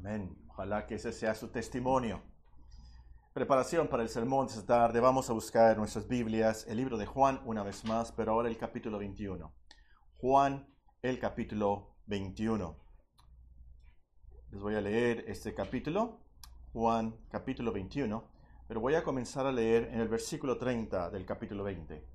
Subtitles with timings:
[0.00, 0.34] Amén.
[0.48, 2.22] Ojalá que ese sea su testimonio.
[3.34, 4.98] Preparación para el sermón de esta tarde.
[4.98, 8.56] Vamos a buscar nuestras Biblias el libro de Juan una vez más, pero ahora el
[8.56, 9.52] capítulo 21.
[10.16, 10.66] Juan,
[11.02, 12.78] el capítulo 21.
[14.52, 16.24] Les voy a leer este capítulo,
[16.72, 18.24] Juan, capítulo 21,
[18.68, 22.08] pero voy a comenzar a leer en el versículo 30 del capítulo 20.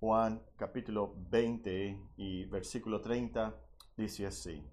[0.00, 3.54] Juan, capítulo 20 y versículo 30
[3.98, 4.66] dice así.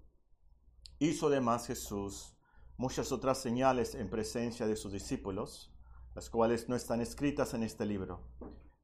[1.02, 2.36] Hizo además Jesús
[2.76, 5.72] muchas otras señales en presencia de sus discípulos,
[6.14, 8.20] las cuales no están escritas en este libro,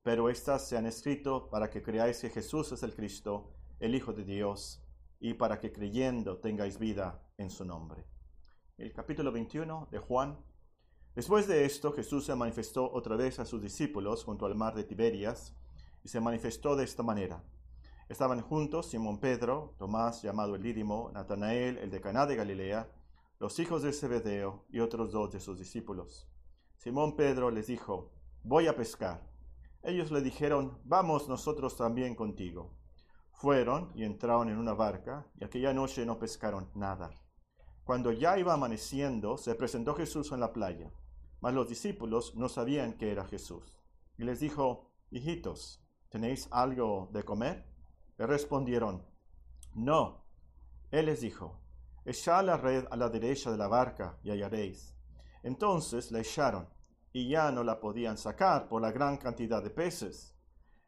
[0.03, 4.15] pero éstas se han escrito para que creáis que Jesús es el Cristo, el Hijo
[4.15, 4.83] de Dios,
[5.21, 8.07] y para que creyendo tengáis vida en su nombre.
[8.79, 10.39] El capítulo 21 de Juan.
[11.15, 14.85] Después de esto, Jesús se manifestó otra vez a sus discípulos junto al mar de
[14.85, 15.55] Tiberias,
[16.03, 17.45] y se manifestó de esta manera.
[18.09, 22.89] Estaban juntos Simón Pedro, Tomás llamado el Dídimo, Natanael, el de Caná de Galilea,
[23.41, 26.29] los hijos de Zebedeo y otros dos de sus discípulos.
[26.77, 28.13] Simón Pedro les dijo,
[28.45, 29.29] voy a pescar.
[29.83, 32.79] Ellos le dijeron, vamos nosotros también contigo.
[33.33, 37.11] Fueron y entraron en una barca, y aquella noche no pescaron nada.
[37.83, 40.93] Cuando ya iba amaneciendo, se presentó Jesús en la playa,
[41.41, 43.81] mas los discípulos no sabían que era Jesús.
[44.17, 47.76] Y les dijo, hijitos, ¿tenéis algo de comer?
[48.19, 49.05] Le respondieron,
[49.75, 50.25] no.
[50.91, 51.61] Él les dijo,
[52.05, 54.95] echad la red a la derecha de la barca y hallaréis.
[55.43, 56.69] Entonces la echaron
[57.13, 60.35] y ya no la podían sacar por la gran cantidad de peces.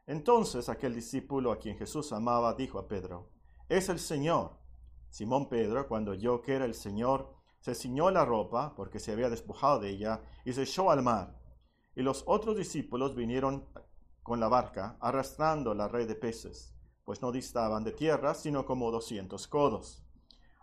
[0.06, 3.31] Entonces aquel discípulo a quien Jesús amaba dijo a Pedro,
[3.69, 4.56] es el Señor.
[5.11, 9.29] Simón Pedro, cuando oyó que era el Señor, se ciñó la ropa, porque se había
[9.31, 11.39] despojado de ella, y se echó al mar.
[11.95, 13.67] Y los otros discípulos vinieron
[14.23, 16.75] con la barca, arrastrando la red de peces,
[17.09, 20.05] pues no distaban de tierra, sino como doscientos codos.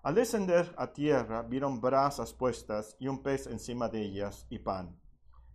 [0.04, 4.96] Al descender a tierra vieron brasas puestas y un pez encima de ellas y pan.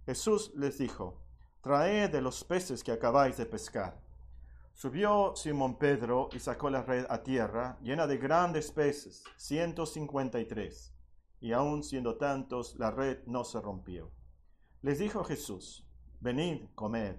[0.05, 1.22] Jesús les dijo,
[1.60, 4.00] Traed de los peces que acabáis de pescar.
[4.75, 10.41] Subió Simón Pedro y sacó la red a tierra, llena de grandes peces, ciento cincuenta
[10.41, 10.93] y tres,
[11.41, 14.10] y aun siendo tantos, la red no se rompió.
[14.82, 15.87] Les dijo Jesús,
[16.19, 17.14] Venid, comed.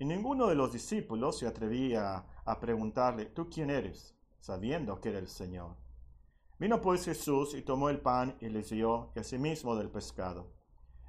[0.00, 4.16] Y ninguno de los discípulos se atrevía a preguntarle, ¿tú quién eres?
[4.46, 5.74] sabiendo que era el Señor.
[6.58, 10.52] Vino pues Jesús y tomó el pan y les dio, y asimismo del pescado.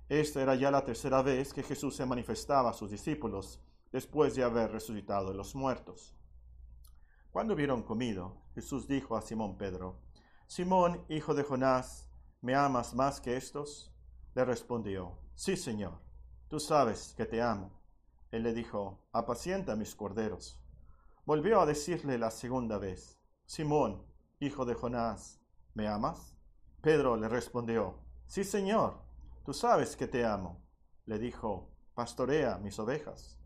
[0.10, 3.62] Esta era ya la tercera vez que Jesús se manifestaba a sus discípulos
[3.92, 6.16] después de haber resucitado de los muertos.
[7.32, 10.00] Cuando hubieron comido, Jesús dijo a Simón Pedro,
[10.48, 12.10] Simón, hijo de Jonás,
[12.42, 13.94] ¿me amas más que estos?
[14.34, 16.00] Le respondió, Sí, Señor,
[16.48, 17.72] tú sabes que te amo.
[18.32, 20.60] Él le dijo, Apacienta mis corderos.
[21.28, 24.02] Volvió a decirle la segunda vez, Simón,
[24.40, 25.42] hijo de Jonás,
[25.74, 26.34] ¿me amas?
[26.80, 29.02] Pedro le respondió, Sí, Señor,
[29.44, 30.64] tú sabes que te amo.
[31.04, 33.38] Le dijo, Pastorea mis ovejas.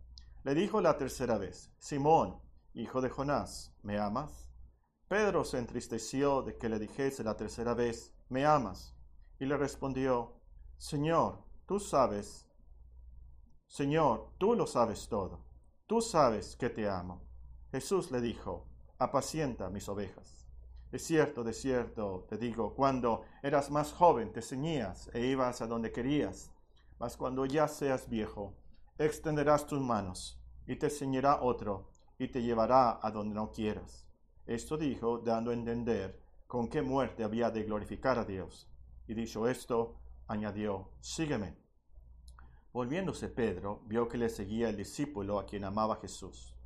[0.43, 2.39] Le dijo la tercera vez, Simón,
[2.75, 4.51] hijo de Jonás, ¿me amas?
[5.07, 8.95] Pedro se entristeció de que le dijese la tercera vez, ¿me amas?
[9.39, 10.39] Y le respondió,
[10.77, 12.47] Señor, tú sabes,
[13.65, 15.43] Señor, tú lo sabes todo,
[15.87, 17.30] tú sabes que te amo.
[17.71, 18.67] Jesús le dijo,
[18.97, 20.45] apacienta mis ovejas.
[20.91, 25.67] De cierto, de cierto, te digo, cuando eras más joven te ceñías e ibas a
[25.67, 26.51] donde querías,
[26.99, 28.53] mas cuando ya seas viejo,
[28.97, 30.37] extenderás tus manos
[30.67, 31.89] y te ceñirá otro
[32.19, 34.05] y te llevará a donde no quieras.
[34.45, 38.69] Esto dijo, dando a entender con qué muerte había de glorificar a Dios.
[39.07, 39.95] Y dicho esto,
[40.27, 41.55] añadió, sígueme.
[42.73, 46.57] Volviéndose Pedro, vio que le seguía el discípulo a quien amaba Jesús,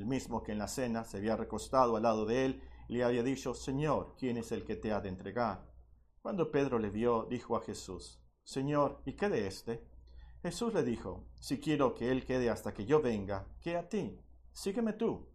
[0.00, 3.22] el mismo que en la cena se había recostado al lado de él le había
[3.22, 5.70] dicho, Señor, ¿quién es el que te ha de entregar?
[6.22, 9.86] Cuando Pedro le vio, dijo a Jesús, Señor, ¿y qué de éste?
[10.42, 14.18] Jesús le dijo, si quiero que él quede hasta que yo venga, ¿qué a ti?
[14.52, 15.28] Sígueme tú.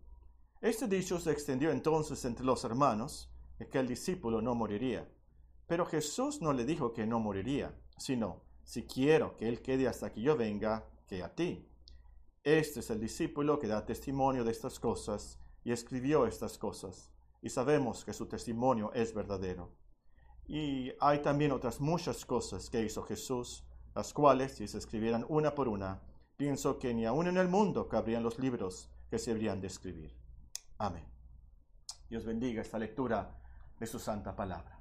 [0.62, 5.08] Este dicho se extendió entonces entre los hermanos, de que el discípulo no moriría.
[5.68, 10.12] Pero Jesús no le dijo que no moriría, sino, si quiero que él quede hasta
[10.12, 11.70] que yo venga, ¿qué a ti?
[12.46, 17.12] Este es el discípulo que da testimonio de estas cosas y escribió estas cosas
[17.42, 19.72] y sabemos que su testimonio es verdadero.
[20.46, 23.66] Y hay también otras muchas cosas que hizo Jesús,
[23.96, 26.04] las cuales, si se escribieran una por una,
[26.38, 30.16] pienso que ni aún en el mundo cabrían los libros que se habrían de escribir.
[30.78, 31.04] Amén.
[32.12, 33.42] Dios bendiga esta lectura
[33.80, 34.80] de su santa palabra.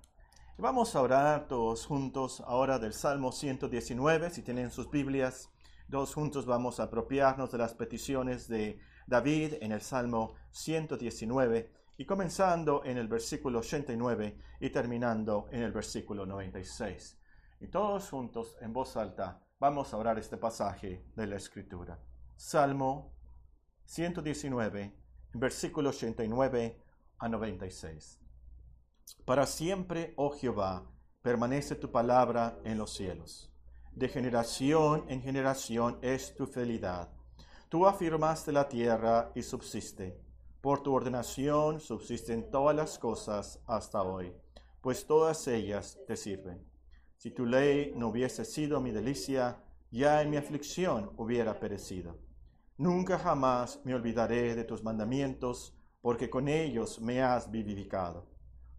[0.59, 5.49] Vamos a orar todos juntos ahora del Salmo 119, si tienen sus Biblias.
[5.95, 12.05] Todos juntos vamos a apropiarnos de las peticiones de David en el Salmo 119 y
[12.05, 17.17] comenzando en el versículo 89 y terminando en el versículo 96.
[17.61, 21.97] Y todos juntos, en voz alta, vamos a orar este pasaje de la Escritura.
[22.35, 23.15] Salmo
[23.85, 24.99] 119,
[25.35, 26.83] versículo 89
[27.19, 28.19] a 96.
[29.25, 30.91] Para siempre, oh Jehová,
[31.23, 33.54] permanece tu palabra en los cielos.
[33.97, 37.11] De generación en generación es tu fidelidad.
[37.69, 40.21] Tú afirmaste la tierra y subsiste.
[40.61, 44.35] Por tu ordenación subsisten todas las cosas hasta hoy,
[44.81, 46.67] pues todas ellas te sirven.
[47.17, 49.63] Si tu ley no hubiese sido mi delicia,
[49.93, 52.19] ya en mi aflicción hubiera perecido.
[52.77, 58.27] Nunca jamás me olvidaré de tus mandamientos, porque con ellos me has vivificado.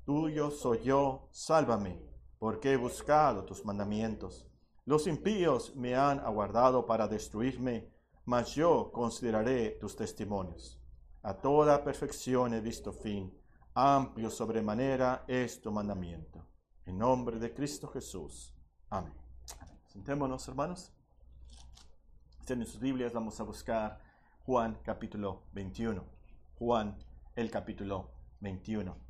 [0.03, 2.01] Tuyo soy yo, sálvame,
[2.37, 4.45] porque he buscado tus mandamientos.
[4.85, 7.91] Los impíos me han aguardado para destruirme,
[8.23, 10.79] mas yo consideraré tus testimonios.
[11.23, 13.35] A toda perfección he visto fin,
[13.73, 16.47] amplio sobremanera es tu mandamiento.
[16.85, 18.53] En nombre de Cristo Jesús.
[18.91, 19.15] Amén.
[19.87, 20.93] Sentémonos, hermanos.
[22.47, 23.99] En sus Biblias vamos a buscar
[24.45, 26.03] Juan capítulo 21.
[26.59, 26.95] Juan
[27.35, 29.04] el capítulo 21.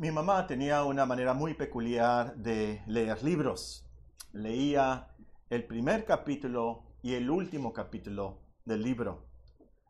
[0.00, 3.84] Mi mamá tenía una manera muy peculiar de leer libros.
[4.32, 5.08] Leía
[5.50, 9.26] el primer capítulo y el último capítulo del libro.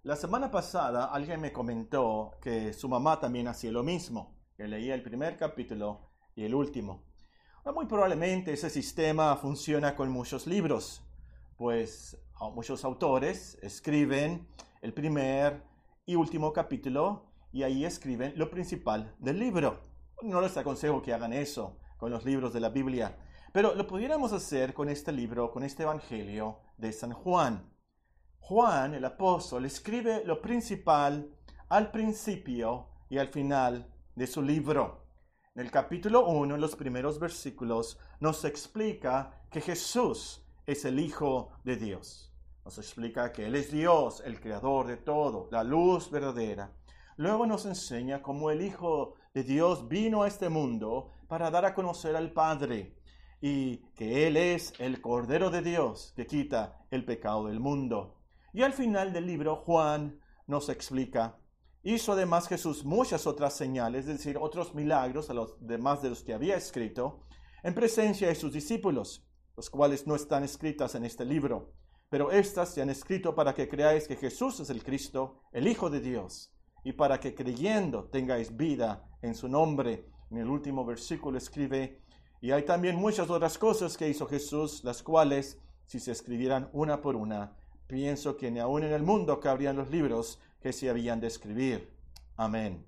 [0.03, 4.97] La semana pasada alguien me comentó que su mamá también hacía lo mismo, que leía
[4.97, 7.05] el primer capítulo y el último.
[7.73, 11.05] muy probablemente ese sistema funciona con muchos libros,
[11.57, 12.21] pues
[12.53, 14.49] muchos autores escriben
[14.83, 15.63] el primer
[16.05, 19.90] y último capítulo y ahí escriben lo principal del libro.
[20.23, 23.17] No les aconsejo que hagan eso con los libros de la Biblia,
[23.53, 27.73] pero lo pudiéramos hacer con este libro, con este Evangelio de San Juan.
[28.39, 31.35] Juan, el apóstol, escribe lo principal
[31.71, 35.07] al principio y al final de su libro.
[35.55, 41.51] En el capítulo 1, en los primeros versículos, nos explica que Jesús es el Hijo
[41.65, 42.33] de Dios.
[42.65, 46.73] Nos explica que Él es Dios, el creador de todo, la luz verdadera.
[47.17, 51.75] Luego nos enseña cómo el Hijo de Dios vino a este mundo para dar a
[51.75, 52.97] conocer al Padre
[53.41, 58.17] y que Él es el Cordero de Dios que quita el pecado del mundo.
[58.53, 61.39] Y al final del libro, Juan nos explica,
[61.85, 66.25] hizo además Jesús muchas otras señales, es decir, otros milagros a los demás de los
[66.25, 67.23] que había escrito,
[67.63, 69.25] en presencia de sus discípulos,
[69.57, 71.73] los cuales no están escritas en este libro,
[72.09, 75.89] pero estas se han escrito para que creáis que Jesús es el Cristo, el Hijo
[75.89, 76.53] de Dios,
[76.85, 80.07] y para que creyendo tengáis vida en su nombre.
[80.31, 82.01] En el último versículo escribe,
[82.41, 87.03] y hay también muchas otras cosas que hizo Jesús, las cuales, si se escribieran una
[87.03, 87.53] por una,
[87.87, 91.93] pienso que ni aún en el mundo cabrían los libros que se habían de escribir.
[92.37, 92.87] Amén.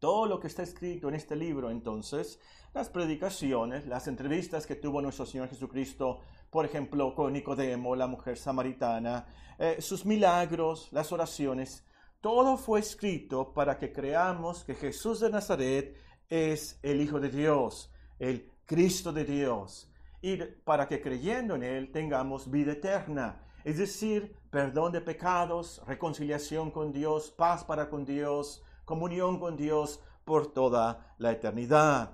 [0.00, 2.40] Todo lo que está escrito en este libro, entonces,
[2.74, 6.20] las predicaciones, las entrevistas que tuvo nuestro Señor Jesucristo,
[6.50, 9.26] por ejemplo, con Nicodemo, la mujer samaritana,
[9.58, 11.84] eh, sus milagros, las oraciones,
[12.24, 15.94] todo fue escrito para que creamos que Jesús de Nazaret
[16.30, 19.92] es el Hijo de Dios, el Cristo de Dios,
[20.22, 26.70] y para que creyendo en Él tengamos vida eterna es decir, perdón de pecados, reconciliación
[26.70, 32.12] con Dios, paz para con Dios, comunión con Dios por toda la eternidad.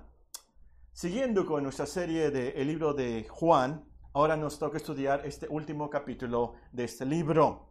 [0.91, 6.55] Siguiendo con nuestra serie del libro de Juan, ahora nos toca estudiar este último capítulo
[6.73, 7.70] de este libro.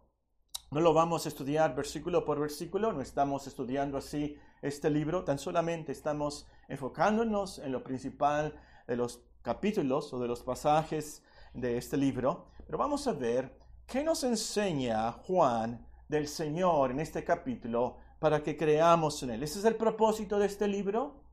[0.71, 5.39] No lo vamos a estudiar versículo por versículo, no estamos estudiando así este libro, tan
[5.39, 8.55] solamente estamos enfocándonos en lo principal
[8.87, 11.23] de los capítulos o de los pasajes
[11.55, 13.59] de este libro, pero vamos a ver
[13.91, 19.43] ¿Qué nos enseña Juan del Señor en este capítulo para que creamos en Él?
[19.43, 21.25] ¿Ese es el propósito de este libro?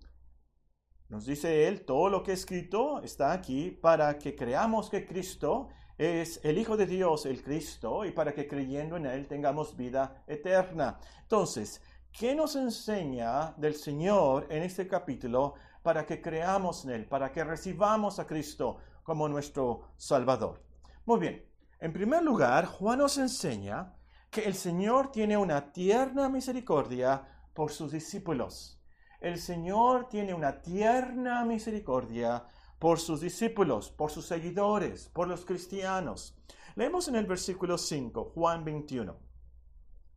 [1.08, 5.70] Nos dice Él, todo lo que he escrito está aquí para que creamos que Cristo
[5.98, 10.24] es el Hijo de Dios, el Cristo, y para que creyendo en Él tengamos vida
[10.28, 11.00] eterna.
[11.22, 17.32] Entonces, ¿qué nos enseña del Señor en este capítulo para que creamos en Él, para
[17.32, 20.62] que recibamos a Cristo como nuestro Salvador?
[21.06, 21.46] Muy bien,
[21.80, 23.96] en primer lugar, Juan nos enseña
[24.30, 27.24] que el Señor tiene una tierna misericordia
[27.54, 28.80] por sus discípulos.
[29.20, 32.46] El Señor tiene una tierna misericordia
[32.80, 36.36] por sus discípulos, por sus seguidores, por los cristianos.
[36.76, 39.18] Leemos en el versículo 5, Juan 21.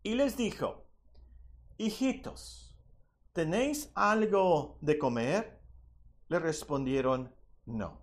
[0.03, 0.87] Y les dijo,
[1.79, 2.77] hijitos,
[3.33, 5.63] ¿tenéis algo de comer?
[6.29, 7.35] Le respondieron,
[7.67, 8.01] no.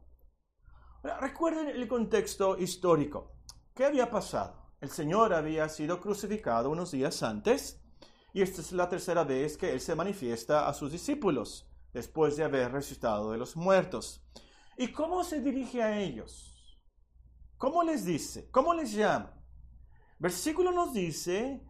[1.21, 3.33] recuerden el contexto histórico.
[3.73, 4.73] ¿Qué había pasado?
[4.81, 7.81] El Señor había sido crucificado unos días antes
[8.33, 12.43] y esta es la tercera vez que Él se manifiesta a sus discípulos después de
[12.43, 14.23] haber resucitado de los muertos.
[14.77, 16.53] ¿Y cómo se dirige a ellos?
[17.57, 18.49] ¿Cómo les dice?
[18.51, 19.33] ¿Cómo les llama?
[20.19, 21.65] Versículo nos dice,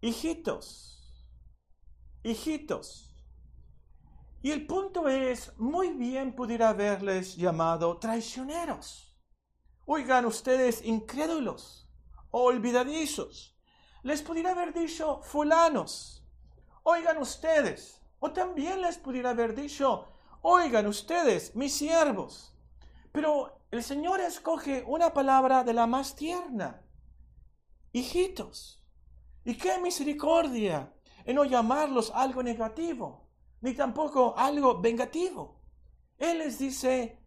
[0.00, 1.24] hijitos,
[2.24, 3.16] hijitos.
[4.42, 9.16] Y el punto es, muy bien pudiera haberles llamado traicioneros.
[9.84, 11.88] Oigan ustedes incrédulos,
[12.30, 13.56] olvidadizos.
[14.02, 16.24] Les pudiera haber dicho fulanos.
[16.82, 18.00] Oigan ustedes.
[18.20, 20.08] O también les pudiera haber dicho,
[20.42, 22.54] oigan ustedes, mis siervos.
[23.12, 26.82] Pero el Señor escoge una palabra de la más tierna.
[27.92, 28.84] Hijitos.
[29.44, 30.92] Y qué misericordia
[31.24, 33.28] en no llamarlos algo negativo,
[33.60, 35.60] ni tampoco algo vengativo.
[36.16, 37.22] Él les dice,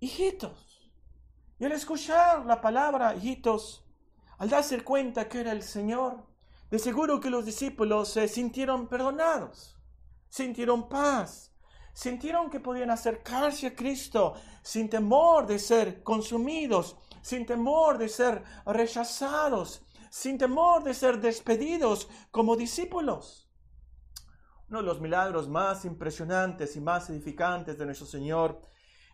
[0.00, 0.90] hijitos.
[1.58, 3.84] Y al escuchar la palabra hijitos,
[4.38, 6.26] al darse cuenta que era el Señor,
[6.70, 9.78] de seguro que los discípulos se sintieron perdonados,
[10.28, 11.53] sintieron paz,
[11.94, 18.42] sintieron que podían acercarse a Cristo sin temor de ser consumidos, sin temor de ser
[18.66, 23.48] rechazados, sin temor de ser despedidos como discípulos.
[24.68, 28.60] Uno de los milagros más impresionantes y más edificantes de nuestro Señor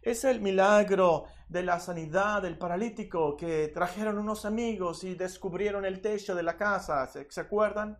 [0.02, 6.00] es el milagro de la sanidad del paralítico que trajeron unos amigos y descubrieron el
[6.00, 7.06] techo de la casa.
[7.06, 7.98] ¿Se, acuerdan?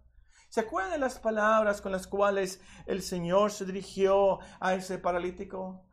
[0.51, 5.87] ¿Se acuerdan de las palabras con las cuales el Señor se dirigió a ese paralítico?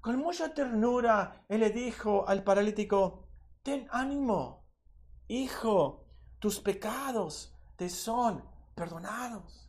[0.00, 3.26] Con mucha ternura, Él le dijo al paralítico,
[3.64, 4.68] ten ánimo,
[5.26, 6.06] hijo,
[6.38, 9.68] tus pecados te son perdonados.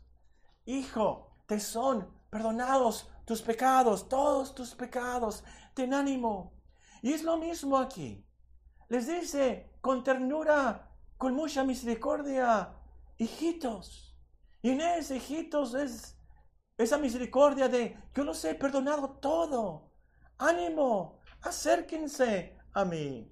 [0.66, 6.54] Hijo, te son perdonados tus pecados, todos tus pecados ten ánimo.
[7.02, 8.24] Y es lo mismo aquí.
[8.90, 12.76] Les dice con ternura, con mucha misericordia,
[13.18, 14.05] hijitos.
[14.66, 16.18] Y en ese hijitos es
[16.76, 19.92] esa misericordia de yo los he perdonado todo.
[20.40, 23.32] Ánimo, acérquense a mí.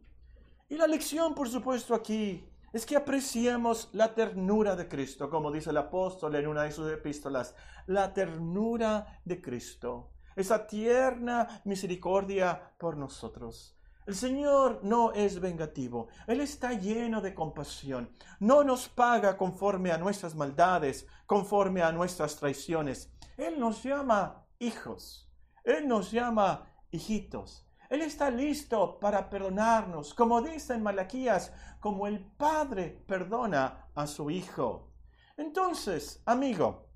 [0.69, 5.71] Y la lección, por supuesto, aquí es que apreciemos la ternura de Cristo, como dice
[5.71, 7.55] el apóstol en una de sus epístolas,
[7.87, 13.75] la ternura de Cristo esa tierna misericordia por nosotros.
[14.05, 18.09] El Señor no es vengativo, Él está lleno de compasión.
[18.39, 23.11] No nos paga conforme a nuestras maldades, conforme a nuestras traiciones.
[23.37, 25.31] Él nos llama hijos,
[25.63, 27.67] Él nos llama hijitos.
[27.89, 34.31] Él está listo para perdonarnos, como dice en Malaquías, como el Padre perdona a su
[34.31, 34.91] Hijo.
[35.37, 36.93] Entonces, amigo,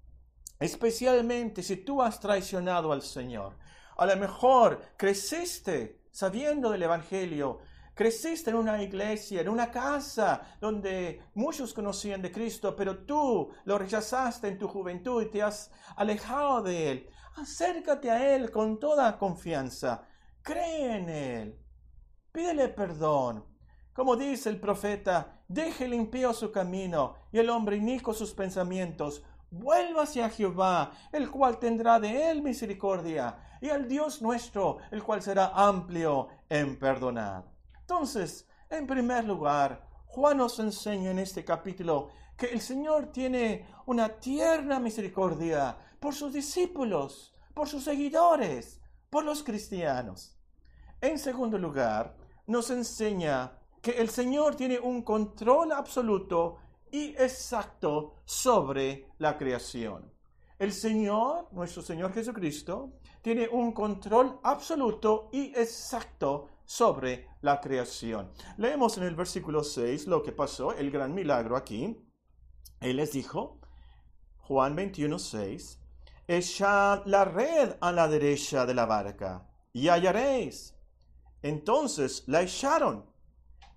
[0.59, 3.53] Especialmente si tú has traicionado al Señor.
[3.97, 7.59] A lo mejor creciste sabiendo del Evangelio,
[7.93, 13.77] creciste en una iglesia, en una casa donde muchos conocían de Cristo, pero tú lo
[13.77, 17.09] rechazaste en tu juventud y te has alejado de Él.
[17.35, 20.07] Acércate a Él con toda confianza.
[20.41, 21.59] Cree en Él.
[22.31, 23.45] Pídele perdón.
[23.93, 30.03] Como dice el profeta, deje limpio su camino y el hombre inico sus pensamientos Vuelva
[30.03, 35.47] hacia Jehová, el cual tendrá de él misericordia, y al Dios nuestro, el cual será
[35.55, 37.45] amplio en perdonar.
[37.81, 44.09] Entonces, en primer lugar, Juan nos enseña en este capítulo que el Señor tiene una
[44.09, 50.37] tierna misericordia por sus discípulos, por sus seguidores, por los cristianos.
[51.01, 56.57] En segundo lugar, nos enseña que el Señor tiene un control absoluto
[56.91, 60.11] y exacto sobre la creación.
[60.59, 62.93] El Señor, nuestro Señor Jesucristo,
[63.27, 68.31] tiene un control absoluto y exacto sobre la creación.
[68.55, 71.97] Leemos en el versículo 6 lo que pasó, el gran milagro aquí.
[72.79, 73.59] Él les dijo,
[74.37, 75.77] Juan 21, 6,
[76.25, 80.73] echad la red a la derecha de la barca y hallaréis.
[81.41, 83.11] Entonces la echaron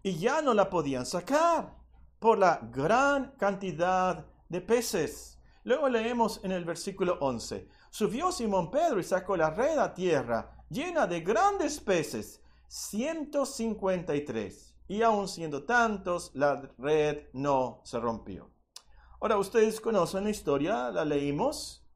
[0.04, 1.76] y ya no la podían sacar
[2.20, 5.40] por la gran cantidad de peces.
[5.64, 7.79] Luego leemos en el versículo 11.
[7.90, 14.76] Subió Simón Pedro y sacó la red a tierra, llena de grandes peces, 153.
[14.86, 18.50] Y aun siendo tantos, la red no se rompió.
[19.20, 21.86] Ahora, ustedes conocen la historia, la leímos.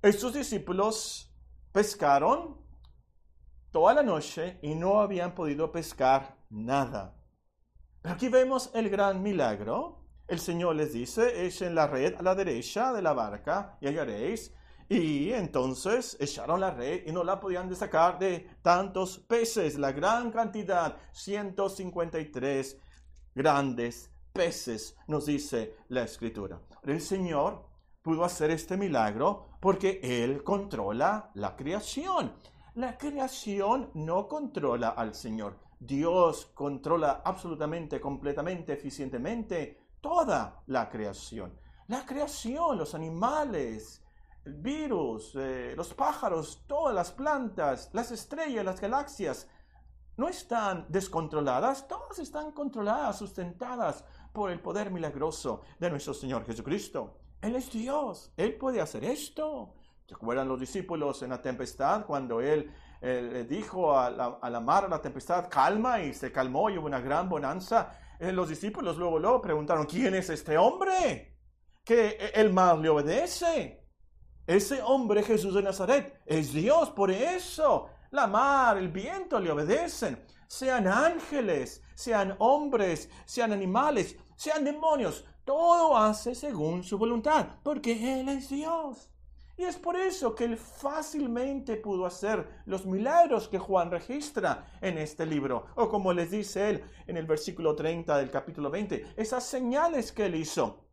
[0.00, 1.34] Estos discípulos
[1.72, 2.56] pescaron
[3.72, 7.16] toda la noche y no habían podido pescar nada.
[8.04, 10.06] Aquí vemos el gran milagro.
[10.28, 14.54] El Señor les dice, echen la red a la derecha de la barca y hallaréis.
[14.88, 20.30] Y entonces echaron la red y no la podían sacar de tantos peces, la gran
[20.30, 22.78] cantidad, 153
[23.34, 26.60] grandes peces, nos dice la escritura.
[26.84, 27.66] El Señor
[28.00, 32.32] pudo hacer este milagro porque Él controla la creación.
[32.74, 35.58] La creación no controla al Señor.
[35.78, 41.58] Dios controla absolutamente, completamente, eficientemente toda la creación.
[41.88, 44.02] La creación, los animales,
[44.54, 49.48] virus, eh, los pájaros, todas las plantas, las estrellas, las galaxias,
[50.16, 57.18] no están descontroladas, todas están controladas, sustentadas por el poder milagroso de nuestro Señor Jesucristo.
[57.40, 59.74] Él es Dios, Él puede hacer esto.
[60.06, 64.88] ¿Se acuerdan los discípulos en la tempestad cuando Él le dijo a la, mar, a
[64.88, 67.94] la tempestad, calma y se calmó y hubo una gran bonanza?
[68.18, 71.36] Eh, los discípulos luego, luego preguntaron, ¿quién es este hombre?
[71.84, 73.87] Que el mar le obedece.
[74.48, 80.24] Ese hombre Jesús de Nazaret es Dios, por eso la mar, el viento le obedecen.
[80.46, 88.30] Sean ángeles, sean hombres, sean animales, sean demonios, todo hace según su voluntad, porque Él
[88.30, 89.10] es Dios.
[89.58, 94.96] Y es por eso que Él fácilmente pudo hacer los milagros que Juan registra en
[94.96, 95.66] este libro.
[95.74, 100.24] O como les dice Él en el versículo 30 del capítulo 20, esas señales que
[100.24, 100.86] Él hizo.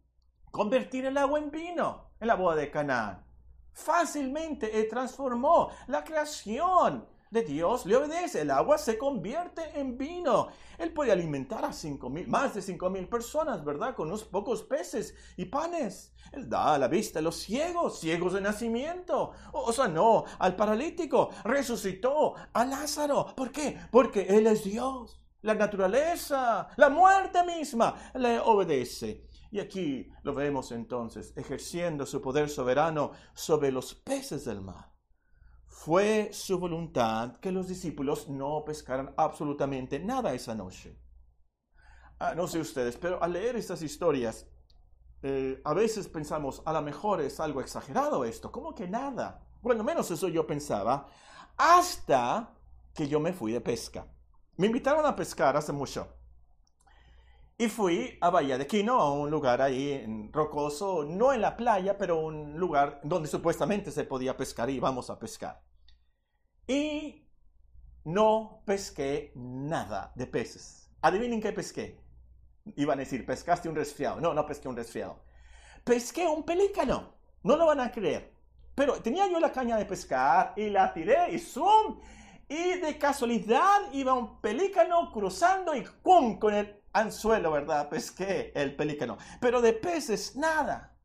[0.52, 3.25] Convertir el agua en vino en la boda de Canaán.
[3.76, 8.42] Fácilmente Él transformó la creación de Dios le obedece.
[8.42, 10.48] El agua se convierte en vino.
[10.78, 13.94] Él puede alimentar a cinco mil, más de cinco mil personas, ¿verdad?
[13.94, 16.14] Con unos pocos peces y panes.
[16.32, 19.32] Él da a la vista a los ciegos, ciegos de nacimiento.
[19.52, 21.30] O, sea, no, al paralítico.
[21.44, 23.36] Resucitó a Lázaro.
[23.36, 23.78] ¿Por qué?
[23.92, 25.22] Porque Él es Dios.
[25.42, 29.28] La naturaleza, la muerte misma, le obedece.
[29.56, 34.92] Y aquí lo vemos entonces ejerciendo su poder soberano sobre los peces del mar
[35.66, 41.00] fue su voluntad que los discípulos no pescaran absolutamente nada esa noche.
[42.20, 44.46] Ah, no sé ustedes, pero al leer estas historias,
[45.24, 49.48] eh, a veces pensamos, a lo mejor es algo exagerado esto, ¿cómo que nada?
[49.62, 51.08] Bueno, menos eso yo pensaba,
[51.56, 52.54] hasta
[52.94, 54.06] que yo me fui de pesca.
[54.58, 56.10] Me invitaron a pescar hace mucho.
[57.58, 61.56] Y fui a Bahía de Quino, a un lugar ahí en rocoso, no en la
[61.56, 65.62] playa, pero un lugar donde supuestamente se podía pescar y íbamos a pescar.
[66.68, 67.26] Y
[68.04, 70.92] no pesqué nada de peces.
[71.02, 71.98] Adivinen qué pesqué.
[72.76, 74.20] Iban a decir, pescaste un resfriado.
[74.20, 75.24] No, no pesqué un resfriado.
[75.86, 77.14] Pesqué un pelícano.
[77.44, 78.34] No lo van a creer.
[78.76, 82.02] Pero tenía yo la caña de pescar y la tiré y zoom.
[82.50, 86.38] Y de casualidad iba un pelícano cruzando y ¡pum!
[86.38, 87.90] con el anzuelo, ¿verdad?
[87.90, 89.18] Pesqué el pelícano.
[89.40, 90.98] Pero de peces, nada.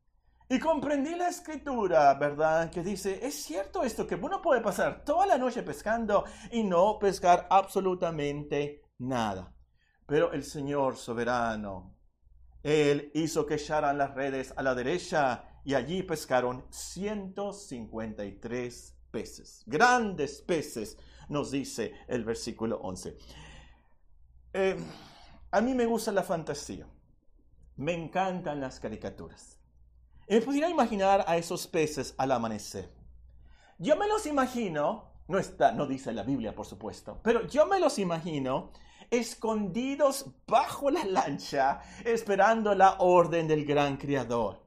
[0.49, 2.69] Y comprendí la escritura, ¿verdad?
[2.69, 6.99] Que dice, es cierto esto, que uno puede pasar toda la noche pescando y no
[6.99, 9.55] pescar absolutamente nada.
[10.05, 11.95] Pero el Señor soberano,
[12.63, 19.63] Él hizo que echaran las redes a la derecha y allí pescaron 153 peces.
[19.67, 20.97] Grandes peces,
[21.29, 23.17] nos dice el versículo 11.
[24.53, 24.75] Eh,
[25.51, 26.87] a mí me gusta la fantasía.
[27.75, 29.59] Me encantan las caricaturas.
[30.27, 32.89] Me pudiera imaginar a esos peces al amanecer.
[33.77, 37.79] Yo me los imagino, no está, no dice la Biblia, por supuesto, pero yo me
[37.79, 38.71] los imagino
[39.09, 44.61] escondidos bajo la lancha, esperando la orden del gran Creador.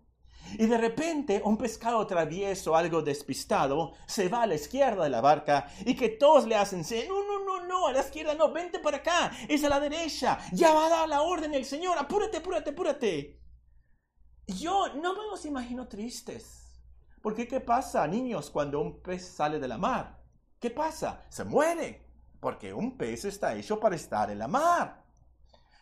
[0.59, 5.23] Y de repente un pescado travieso, algo despistado, se va a la izquierda de la
[5.23, 8.99] barca y que todos le hacen, no, no, no, a la izquierda no, vente para
[8.99, 12.71] acá, es a la derecha, ya va a dar la orden el Señor, apúrate, apúrate,
[12.71, 13.41] apúrate.
[14.47, 16.65] Yo no me los imagino tristes.
[17.23, 20.23] Porque ¿qué pasa, niños, cuando un pez sale de la mar?
[20.61, 21.25] ¿Qué pasa?
[21.31, 22.07] Se muere.
[22.41, 25.05] Porque un pez está hecho para estar en la mar.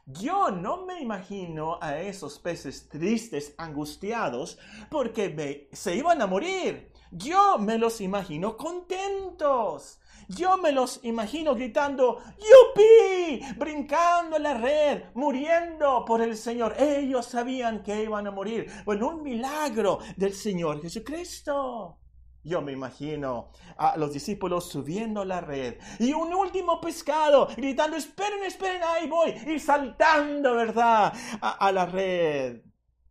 [0.06, 4.58] Yo no me imagino a esos peces tristes, angustiados,
[4.90, 6.92] porque se iban a morir.
[7.10, 13.40] Yo me los imagino contentos, yo me los imagino gritando, ¡Yupi!
[13.56, 16.74] Brincando en la red, muriendo por el Señor.
[16.78, 18.70] Ellos sabían que iban a morir.
[18.84, 21.98] Bueno, un milagro del Señor Jesucristo.
[22.44, 28.42] Yo me imagino a los discípulos subiendo la red y un último pescado gritando, esperen,
[28.42, 31.12] esperen, ahí voy, y saltando, ¿verdad?
[31.40, 32.62] A, a la red.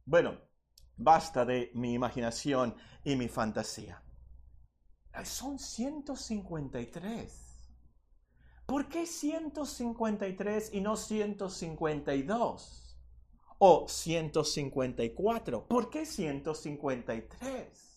[0.04, 0.38] Bueno,
[0.98, 4.04] basta de mi imaginación y mi fantasía.
[5.24, 7.48] Son 153.
[8.66, 12.98] ¿Por qué 153 y no 152?
[13.60, 15.68] O 154.
[15.68, 17.92] ¿Por qué 153?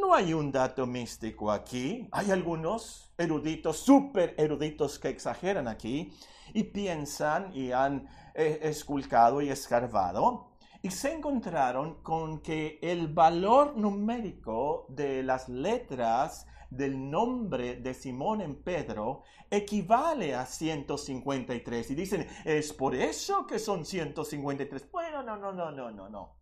[0.00, 2.08] no hay un dato místico aquí.
[2.10, 6.12] Hay algunos eruditos, súper eruditos que exageran aquí
[6.54, 10.49] y piensan y han eh, esculcado y escarbado
[10.82, 18.40] y se encontraron con que el valor numérico de las letras del nombre de Simón
[18.40, 21.90] en Pedro equivale a 153.
[21.90, 24.90] Y dicen, es por eso que son 153.
[24.90, 26.36] Bueno, no, no, no, no, no, no.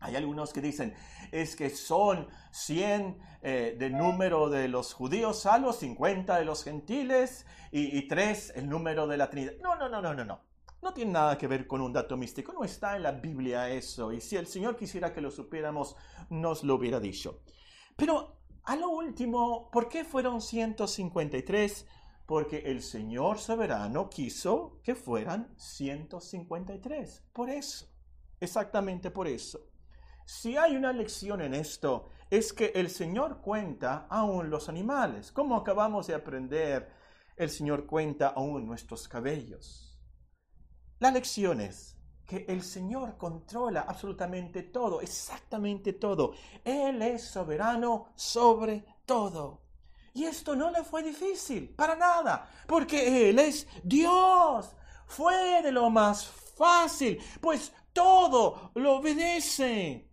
[0.00, 0.94] Hay algunos que dicen,
[1.32, 7.46] es que son 100 eh, de número de los judíos salvos, 50 de los gentiles
[7.72, 9.54] y, y 3 el número de la Trinidad.
[9.60, 10.47] No, no, no, no, no, no.
[10.80, 14.12] No tiene nada que ver con un dato místico, no está en la Biblia eso.
[14.12, 15.96] Y si el Señor quisiera que lo supiéramos,
[16.30, 17.42] nos lo hubiera dicho.
[17.96, 21.86] Pero a lo último, ¿por qué fueron 153?
[22.26, 27.24] Porque el Señor soberano quiso que fueran 153.
[27.32, 27.86] Por eso,
[28.38, 29.60] exactamente por eso.
[30.26, 35.32] Si hay una lección en esto, es que el Señor cuenta aún los animales.
[35.32, 36.92] Como acabamos de aprender,
[37.36, 39.87] el Señor cuenta aún nuestros cabellos.
[41.00, 46.34] La lección es que el Señor controla absolutamente todo, exactamente todo.
[46.64, 49.62] Él es soberano sobre todo.
[50.12, 54.74] Y esto no le fue difícil, para nada, porque Él es Dios.
[55.06, 60.08] Fue de lo más fácil, pues todo lo obedece.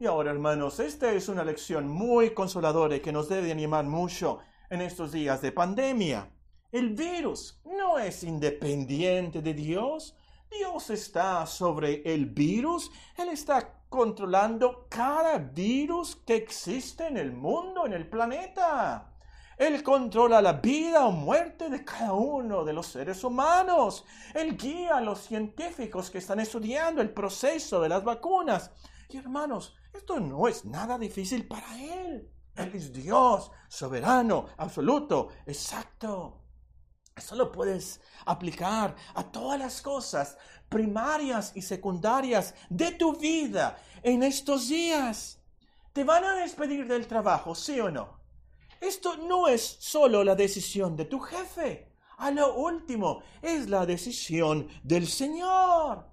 [0.00, 4.40] Y ahora, hermanos, esta es una lección muy consoladora y que nos debe animar mucho
[4.68, 6.28] en estos días de pandemia.
[6.72, 10.16] El virus no es independiente de Dios,
[10.58, 17.86] Dios está sobre el virus, Él está controlando cada virus que existe en el mundo,
[17.86, 19.10] en el planeta.
[19.56, 24.04] Él controla la vida o muerte de cada uno de los seres humanos.
[24.34, 28.72] Él guía a los científicos que están estudiando el proceso de las vacunas.
[29.08, 32.28] Y hermanos, esto no es nada difícil para Él.
[32.56, 36.43] Él es Dios, soberano, absoluto, exacto.
[37.16, 40.36] Eso lo puedes aplicar a todas las cosas
[40.68, 45.38] primarias y secundarias de tu vida en estos días.
[45.92, 48.18] Te van a despedir del trabajo, sí o no.
[48.80, 51.92] Esto no es solo la decisión de tu jefe.
[52.16, 56.10] A lo último, es la decisión del Señor.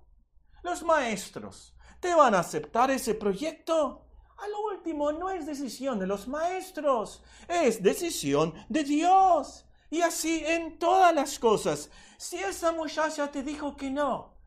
[0.61, 4.05] Los maestros, ¿te van a aceptar ese proyecto?
[4.37, 9.65] A lo último, no es decisión de los maestros, es decisión de Dios.
[9.91, 11.91] Y así en todas las cosas.
[12.17, 14.37] Si esa muchacha te dijo que no,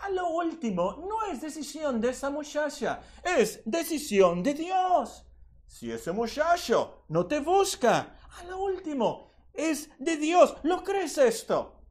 [0.00, 5.26] a lo último no es decisión de esa muchacha, es decisión de Dios.
[5.66, 10.56] Si ese muchacho no te busca, a lo último es de Dios.
[10.62, 11.82] ¿Lo crees esto?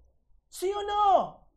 [0.50, 1.50] ¿Sí o no?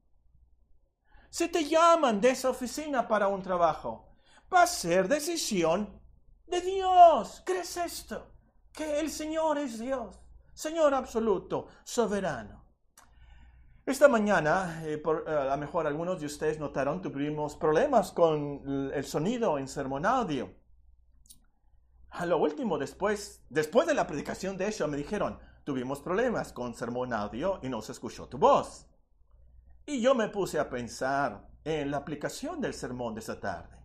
[1.30, 4.16] Si te llaman de esa oficina para un trabajo,
[4.52, 6.02] va a ser decisión
[6.46, 7.42] de Dios.
[7.46, 8.30] ¿Crees esto?
[8.72, 10.18] Que el Señor es Dios.
[10.56, 12.64] Señor absoluto, soberano.
[13.84, 18.90] Esta mañana, eh, por, eh, a lo mejor algunos de ustedes notaron, tuvimos problemas con
[18.94, 20.54] el sonido en Sermon Audio.
[22.08, 26.72] A lo último, después, después de la predicación de eso, me dijeron, tuvimos problemas con
[26.72, 28.86] Sermon Audio y no se escuchó tu voz.
[29.84, 33.76] Y yo me puse a pensar en la aplicación del sermón de esa tarde.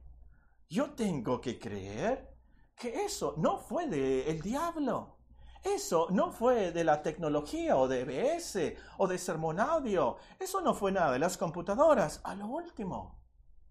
[0.69, 2.33] Yo tengo que creer
[2.73, 5.17] que eso no fue del el diablo.
[5.63, 10.17] Eso no fue de la tecnología o de BS o de Sermon Audio.
[10.39, 12.19] Eso no fue nada de las computadoras.
[12.23, 13.15] A lo último,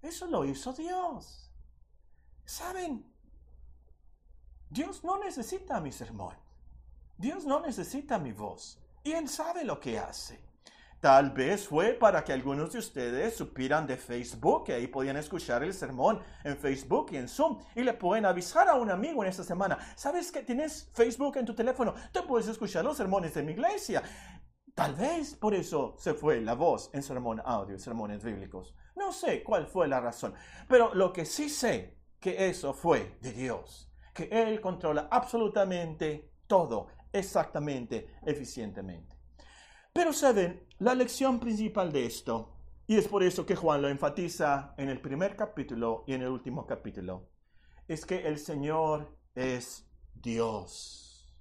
[0.01, 1.51] eso lo hizo Dios.
[2.45, 3.05] ¿Saben?
[4.69, 6.35] Dios no necesita mi sermón.
[7.19, 8.79] Dios no necesita mi voz.
[9.03, 10.50] Y Él sabe lo que hace.
[11.01, 15.63] Tal vez fue para que algunos de ustedes supieran de Facebook, que ahí podían escuchar
[15.63, 19.31] el sermón en Facebook y en Zoom, y le pueden avisar a un amigo en
[19.31, 21.95] esta semana, ¿sabes que tienes Facebook en tu teléfono?
[22.13, 24.03] Te puedes escuchar los sermones de mi iglesia.
[24.75, 28.75] Tal vez por eso se fue la voz en sermón audio, sermones bíblicos.
[28.95, 30.35] No sé cuál fue la razón,
[30.69, 36.89] pero lo que sí sé, que eso fue de Dios, que Él controla absolutamente todo,
[37.11, 39.20] exactamente, eficientemente.
[39.93, 42.53] Pero saben, la lección principal de esto,
[42.87, 46.29] y es por eso que Juan lo enfatiza en el primer capítulo y en el
[46.29, 47.29] último capítulo,
[47.89, 51.35] es que el Señor es Dios.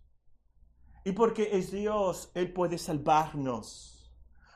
[1.06, 4.12] Y porque es Dios, Él puede salvarnos.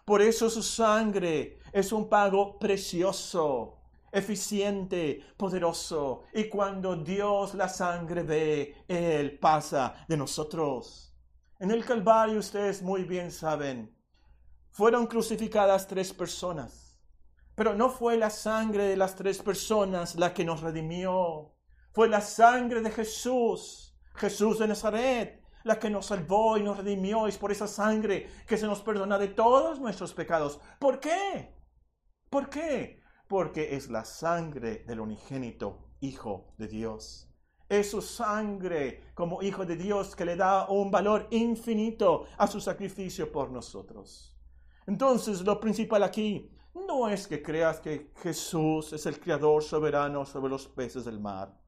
[0.05, 3.79] Por eso su sangre es un pago precioso,
[4.11, 6.23] eficiente, poderoso.
[6.33, 11.12] Y cuando Dios la sangre ve, Él pasa de nosotros.
[11.59, 13.95] En el Calvario ustedes muy bien saben,
[14.71, 16.99] fueron crucificadas tres personas,
[17.55, 21.55] pero no fue la sangre de las tres personas la que nos redimió,
[21.93, 27.27] fue la sangre de Jesús, Jesús de Nazaret, la que nos salvó y nos redimió,
[27.27, 30.59] es por esa sangre que se nos perdona de todos nuestros pecados.
[30.79, 31.55] ¿Por qué?
[32.29, 33.01] ¿Por qué?
[33.27, 37.32] Porque es la sangre del unigénito Hijo de Dios.
[37.73, 42.61] Es su sangre como Hijo de Dios que le da un valor infinito a su
[42.61, 44.37] sacrificio por nosotros.
[44.85, 50.51] Entonces, lo principal aquí no es que creas que Jesús es el Creador soberano sobre
[50.51, 51.59] los peces del mar.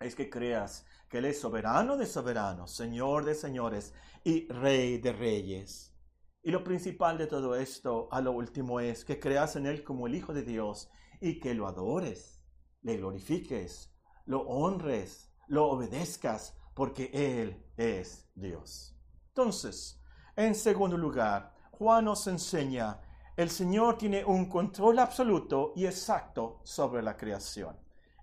[0.00, 3.92] Es que creas que Él es soberano de soberanos, Señor de señores
[4.24, 5.94] y Rey de reyes.
[6.42, 10.06] Y lo principal de todo esto, a lo último, es que creas en Él como
[10.06, 10.88] el Hijo de Dios
[11.20, 12.40] y que lo adores,
[12.80, 13.92] le glorifiques,
[14.26, 18.94] lo honres, lo obedezcas, porque Él es Dios.
[19.28, 20.00] Entonces,
[20.36, 23.00] en segundo lugar, Juan nos enseña,
[23.36, 27.76] el Señor tiene un control absoluto y exacto sobre la creación.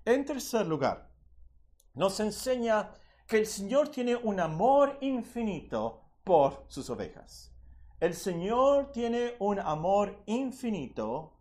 [0.06, 1.10] En tercer lugar,
[1.94, 2.92] nos enseña
[3.28, 7.52] que el Señor tiene un amor infinito por sus ovejas.
[8.00, 11.34] El Señor tiene un amor infinito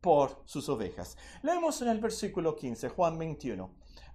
[0.00, 1.16] por sus ovejas.
[1.42, 3.74] Leemos en el versículo 15, Juan 21.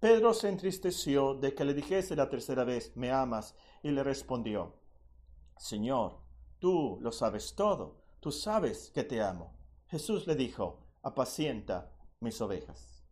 [0.00, 3.54] Pedro se entristeció de que le dijese la tercera vez, ¿me amas?
[3.82, 4.74] Y le respondió,
[5.58, 6.22] Señor,
[6.58, 9.58] tú lo sabes todo, tú sabes que te amo.
[9.88, 13.04] Jesús le dijo, apacienta mis ovejas.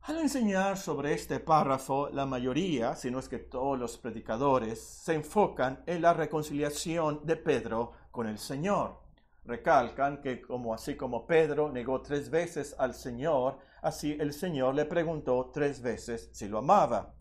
[0.00, 5.14] Al enseñar sobre este párrafo, la mayoría, si no es que todos los predicadores, se
[5.14, 9.07] enfocan en la reconciliación de Pedro con el Señor.
[9.44, 14.84] Recalcan que como así como Pedro negó tres veces al Señor, así el Señor le
[14.84, 17.14] preguntó tres veces si lo amaba.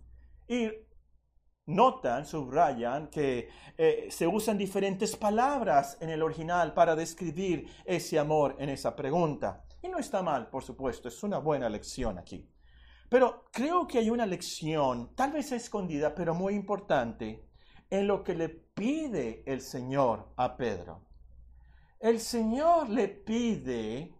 [0.47, 0.69] Y
[1.67, 8.55] notan, subrayan que eh, se usan diferentes palabras en el original para describir ese amor
[8.59, 9.65] en esa pregunta.
[9.81, 12.49] Y no está mal, por supuesto, es una buena lección aquí.
[13.09, 17.47] Pero creo que hay una lección, tal vez escondida, pero muy importante,
[17.89, 21.06] en lo que le pide el Señor a Pedro.
[21.99, 24.13] El Señor le pide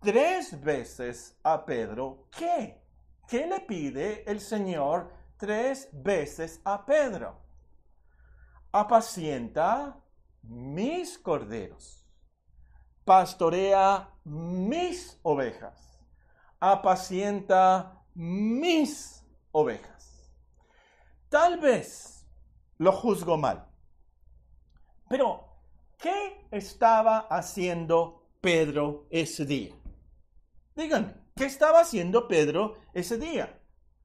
[0.00, 2.82] tres veces a Pedro, ¿qué?
[3.28, 7.40] ¿Qué le pide el Señor tres veces a Pedro?
[8.72, 9.96] Apacienta
[10.42, 12.04] mis corderos,
[13.04, 16.00] pastorea mis ovejas,
[16.58, 20.32] apacienta mis ovejas.
[21.28, 22.26] Tal vez
[22.78, 23.68] lo juzgo mal,
[25.08, 25.43] pero
[26.04, 29.74] ¿qué estaba haciendo Pedro ese día?
[30.76, 33.58] Díganme, ¿qué estaba haciendo Pedro ese día?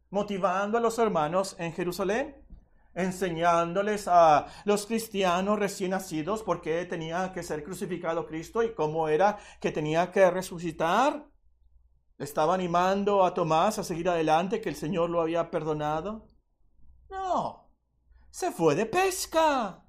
[0.10, 2.38] Motivando a los hermanos en Jerusalén,
[2.96, 9.10] enseñándoles a los cristianos recién nacidos por qué tenía que ser crucificado Cristo y cómo
[9.10, 11.28] era que tenía que resucitar
[12.18, 16.28] estaba animando a Tomás a seguir adelante, que el Señor lo había perdonado?
[17.10, 17.72] No,
[18.30, 19.89] se fue de pesca.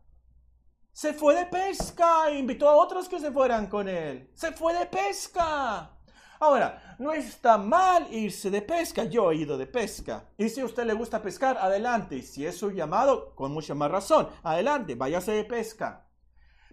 [0.92, 4.30] Se fue de pesca e invitó a otros que se fueran con él.
[4.34, 5.96] Se fue de pesca.
[6.40, 9.04] Ahora, no está mal irse de pesca.
[9.04, 10.30] Yo he ido de pesca.
[10.36, 12.16] Y si a usted le gusta pescar, adelante.
[12.16, 16.08] Y si es su llamado, con mucha más razón, adelante, váyase de pesca.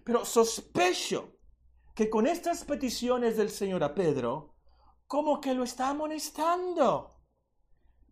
[0.04, 1.34] Pero sospecho
[1.94, 4.54] que con estas peticiones del Señor a Pedro,
[5.06, 7.20] como que lo está amonestando.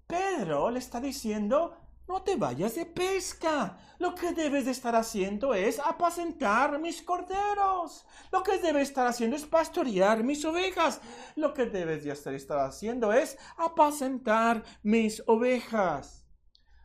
[0.06, 1.76] Pedro le está diciendo,
[2.08, 3.78] no te vayas de pesca.
[3.98, 8.04] Lo que debes de estar haciendo es apacentar mis corderos.
[8.30, 11.00] Lo que debes estar haciendo es pastorear mis ovejas.
[11.34, 16.26] Lo que debes de estar haciendo es apacentar mis ovejas.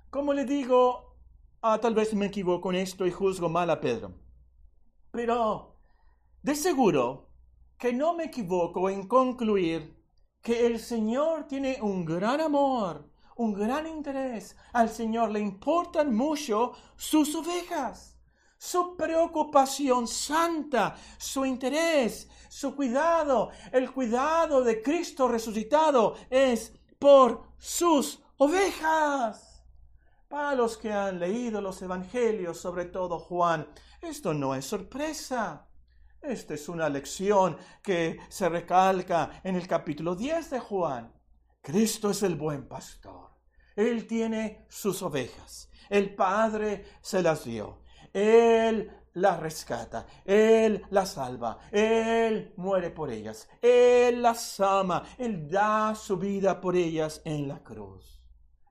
[0.10, 1.16] Como le digo,
[1.62, 4.14] ah, tal vez me equivoco en esto y juzgo mal a Pedro.
[5.12, 5.78] Pero
[6.42, 7.30] de seguro
[7.78, 10.02] que no me equivoco en concluir
[10.42, 14.56] que el Señor tiene un gran amor, un gran interés.
[14.74, 18.18] Al Señor le importan mucho sus ovejas,
[18.58, 23.50] su preocupación santa, su interés, su cuidado.
[23.72, 29.64] El cuidado de Cristo resucitado es por sus ovejas.
[30.28, 33.68] Para los que han leído los evangelios, sobre todo Juan,
[34.02, 35.68] esto no es sorpresa.
[36.22, 41.21] Esta es una lección que se recalca en el capítulo 10 de Juan.
[41.62, 43.30] Cristo es el buen pastor.
[43.76, 45.70] Él tiene sus ovejas.
[45.90, 47.84] El Padre se las dio.
[48.14, 55.96] Él las rescata, Él las salva, Él muere por ellas, Él las ama, Él da
[55.96, 58.22] su vida por ellas en la cruz.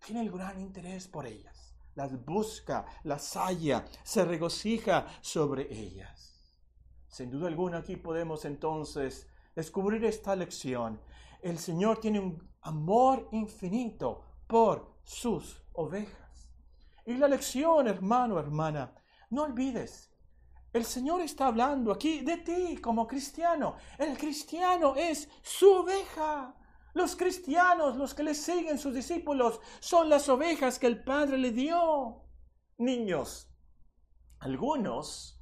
[0.05, 6.42] Tiene el gran interés por ellas, las busca, las halla, se regocija sobre ellas.
[7.09, 11.00] Sin duda alguna aquí podemos entonces descubrir esta lección.
[11.42, 16.51] El Señor tiene un amor infinito por sus ovejas.
[17.07, 18.94] Y la lección, hermano, hermana,
[19.31, 20.11] no olvides,
[20.73, 23.77] el Señor está hablando aquí de ti como cristiano.
[23.99, 26.55] El cristiano es su oveja.
[26.94, 31.51] Los cristianos, los que le siguen sus discípulos, son las ovejas que el Padre le
[31.51, 32.23] dio.
[32.79, 33.49] Niños,
[34.38, 35.40] algunos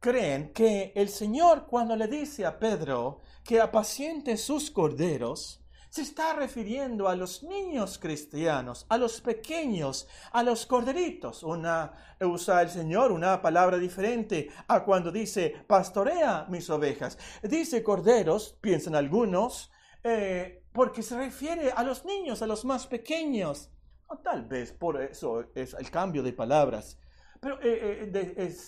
[0.00, 5.61] creen que el Señor cuando le dice a Pedro que apaciente sus corderos,
[5.92, 11.42] se está refiriendo a los niños cristianos, a los pequeños, a los corderitos.
[11.42, 17.18] Una, usa el Señor una palabra diferente a cuando dice pastorea mis ovejas.
[17.42, 19.70] Dice corderos, piensan algunos,
[20.02, 23.68] eh, porque se refiere a los niños, a los más pequeños.
[24.06, 26.98] O tal vez por eso es el cambio de palabras.
[27.38, 28.62] Pero eh, eh, es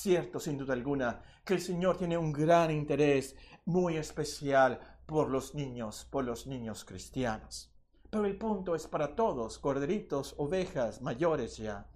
[0.00, 5.56] cierto, sin duda alguna, que el Señor tiene un gran interés muy especial por los
[5.56, 7.74] niños, por los niños cristianos.
[8.10, 11.90] Pero el punto es para todos, corderitos, ovejas, mayores ya.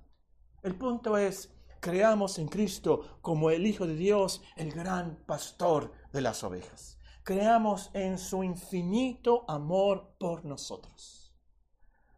[0.64, 6.22] El punto es, creamos en Cristo como el Hijo de Dios, el gran pastor de
[6.22, 6.98] las ovejas.
[7.22, 11.33] Creamos en su infinito amor por nosotros.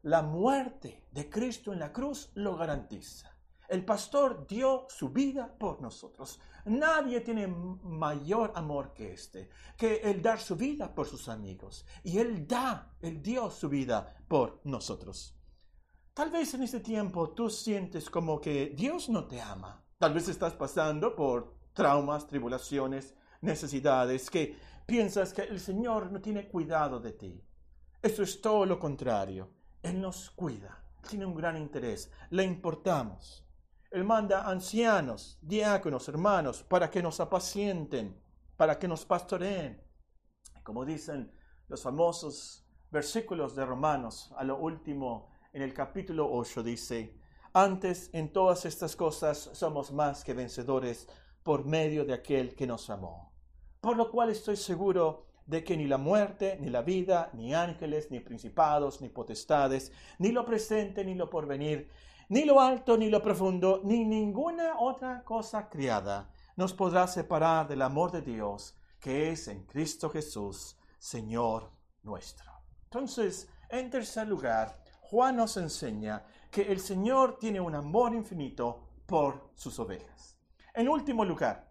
[0.01, 3.37] La muerte de Cristo en la cruz lo garantiza.
[3.69, 6.41] El pastor dio su vida por nosotros.
[6.67, 11.87] Nadie tiene mayor amor que este, que el dar su vida por sus amigos.
[12.03, 15.37] Y Él da, Él dio su vida por nosotros.
[16.13, 19.85] Tal vez en este tiempo tú sientes como que Dios no te ama.
[19.99, 26.49] Tal vez estás pasando por traumas, tribulaciones, necesidades, que piensas que el Señor no tiene
[26.49, 27.45] cuidado de ti.
[28.03, 29.51] Eso es todo lo contrario.
[29.83, 33.46] Él nos cuida, tiene un gran interés, le importamos.
[33.91, 38.21] Él manda ancianos, diáconos, hermanos, para que nos apacienten,
[38.57, 39.83] para que nos pastoreen.
[40.63, 41.33] Como dicen
[41.69, 47.19] los famosos versículos de Romanos, a lo último, en el capítulo 8 dice,
[47.53, 51.09] antes en todas estas cosas somos más que vencedores
[51.43, 53.33] por medio de aquel que nos amó.
[53.81, 58.11] Por lo cual estoy seguro de que ni la muerte, ni la vida, ni ángeles,
[58.11, 61.89] ni principados, ni potestades, ni lo presente, ni lo porvenir,
[62.29, 67.83] ni lo alto, ni lo profundo, ni ninguna otra cosa criada nos podrá separar del
[67.83, 71.71] amor de Dios que es en Cristo Jesús, Señor
[72.03, 72.51] nuestro.
[72.85, 79.51] Entonces, en tercer lugar, Juan nos enseña que el Señor tiene un amor infinito por
[79.55, 80.37] sus ovejas.
[80.75, 81.71] En último lugar,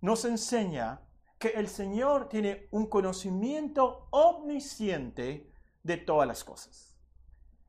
[0.00, 1.00] nos enseña
[1.38, 5.50] que el Señor tiene un conocimiento omnisciente
[5.82, 6.87] de todas las cosas.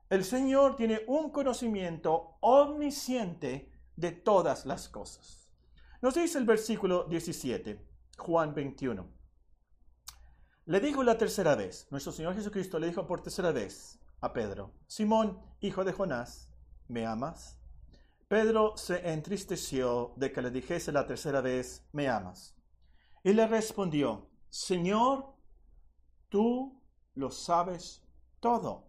[0.10, 5.52] El Señor tiene un conocimiento omnisciente de todas las cosas.
[6.02, 7.80] Nos dice el versículo 17,
[8.18, 9.08] Juan 21.
[10.66, 14.74] Le dijo la tercera vez, nuestro Señor Jesucristo le dijo por tercera vez a Pedro,
[14.88, 16.50] Simón, hijo de Jonás,
[16.88, 17.60] ¿me amas?
[18.28, 22.56] Pedro se entristeció de que le dijese la tercera vez, ¿me amas?
[23.24, 25.36] Y le respondió, Señor,
[26.30, 26.82] tú
[27.14, 28.02] lo sabes
[28.40, 28.89] todo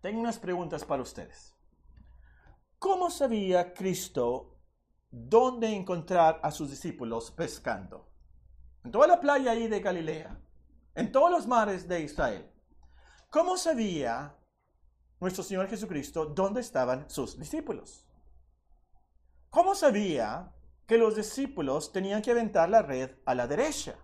[0.00, 1.54] Tengo unas preguntas para ustedes.
[2.78, 4.56] ¿Cómo sabía Cristo
[5.10, 8.08] dónde encontrar a sus discípulos pescando?
[8.82, 10.40] En toda la playa ahí de Galilea,
[10.94, 12.50] en todos los mares de Israel.
[13.28, 14.34] ¿Cómo sabía
[15.20, 18.08] nuestro Señor Jesucristo dónde estaban sus discípulos?
[19.50, 20.50] ¿Cómo sabía
[20.86, 23.96] que los discípulos tenían que aventar la red a la derecha,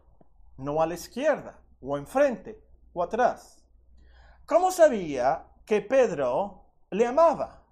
[0.59, 3.65] no a la izquierda, o enfrente, o atrás?
[4.45, 7.63] ¿Cómo sabía que Pedro le amaba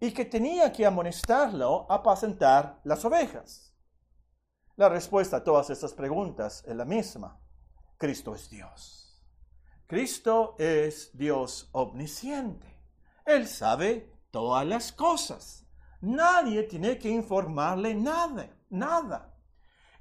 [0.00, 3.72] y que tenía que amonestarlo a apacentar las ovejas.
[4.76, 7.38] La respuesta a todas estas preguntas es la misma.
[7.98, 9.22] Cristo es Dios.
[9.86, 12.66] Cristo es Dios omnisciente.
[13.26, 15.66] Él sabe todas las cosas.
[16.00, 19.34] Nadie tiene que informarle nada, nada.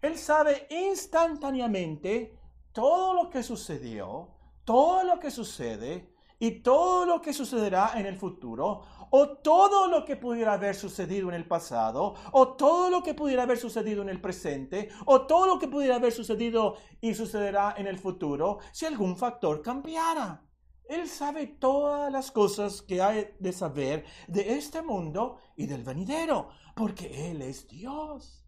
[0.01, 2.39] Él sabe instantáneamente
[2.71, 4.29] todo lo que sucedió,
[4.63, 6.10] todo lo que sucede
[6.41, 8.81] y todo lo que sucederá en el futuro,
[9.11, 13.43] o todo lo que pudiera haber sucedido en el pasado, o todo lo que pudiera
[13.43, 17.85] haber sucedido en el presente, o todo lo que pudiera haber sucedido y sucederá en
[17.85, 20.43] el futuro, si algún factor cambiara.
[20.89, 26.49] Él sabe todas las cosas que hay de saber de este mundo y del venidero,
[26.75, 28.47] porque Él es Dios.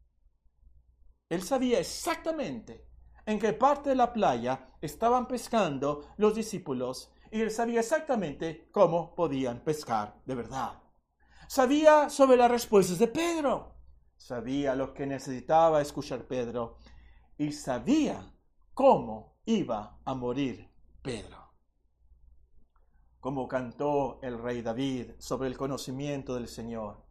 [1.29, 2.87] Él sabía exactamente
[3.27, 9.15] en qué parte de la playa estaban pescando los discípulos y él sabía exactamente cómo
[9.15, 10.83] podían pescar de verdad.
[11.47, 13.75] Sabía sobre las respuestas de Pedro,
[14.15, 16.77] sabía lo que necesitaba escuchar Pedro
[17.35, 18.31] y sabía
[18.75, 20.69] cómo iba a morir
[21.01, 21.55] Pedro.
[23.19, 27.03] Como cantó el rey David sobre el conocimiento del Señor,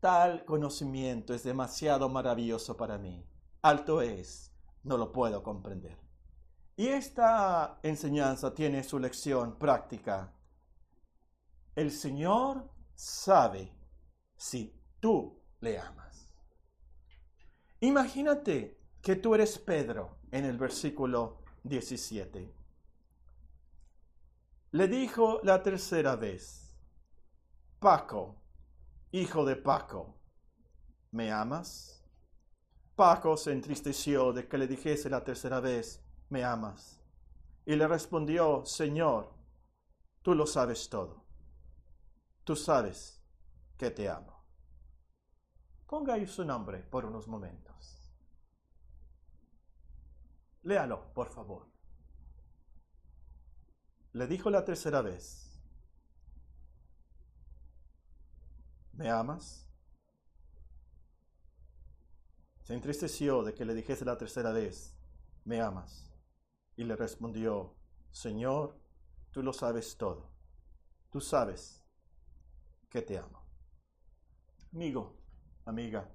[0.00, 3.24] tal conocimiento es demasiado maravilloso para mí.
[3.62, 4.52] Alto es,
[4.82, 6.09] no lo puedo comprender.
[6.80, 10.32] Y esta enseñanza tiene su lección práctica.
[11.76, 13.70] El Señor sabe
[14.34, 16.32] si tú le amas.
[17.80, 22.50] Imagínate que tú eres Pedro en el versículo 17.
[24.70, 26.74] Le dijo la tercera vez,
[27.78, 28.40] Paco,
[29.10, 30.18] hijo de Paco,
[31.10, 32.02] ¿me amas?
[32.96, 37.00] Paco se entristeció de que le dijese la tercera vez, me amas?
[37.66, 39.32] Y le respondió, Señor,
[40.22, 41.24] tú lo sabes todo.
[42.44, 43.22] Tú sabes
[43.76, 44.44] que te amo.
[45.86, 47.70] Ponga ahí su nombre por unos momentos.
[50.62, 51.66] Léalo, por favor.
[54.12, 55.60] Le dijo la tercera vez,
[58.92, 59.66] ¿me amas?
[62.64, 64.96] Se entristeció de que le dijese la tercera vez,
[65.44, 66.09] ¿me amas?
[66.80, 67.74] Y le respondió,
[68.10, 68.74] Señor,
[69.32, 70.30] tú lo sabes todo.
[71.10, 71.84] Tú sabes
[72.88, 73.44] que te amo.
[74.72, 75.14] Amigo,
[75.66, 76.10] amiga,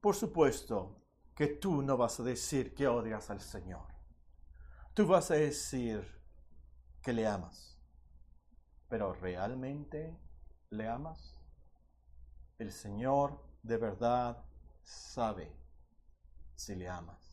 [0.00, 1.04] por supuesto
[1.34, 3.86] que tú no vas a decir que odias al Señor.
[4.94, 6.10] Tú vas a decir
[7.02, 7.78] que le amas.
[8.88, 10.18] Pero ¿realmente
[10.70, 11.38] le amas?
[12.56, 14.42] El Señor de verdad
[14.82, 15.54] sabe
[16.54, 17.29] si le amas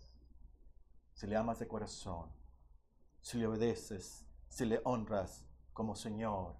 [1.17, 2.29] si le amas de corazón,
[3.21, 6.55] si le obedeces, si le honras como Señor,